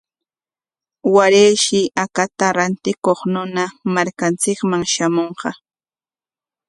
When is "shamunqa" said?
4.93-5.49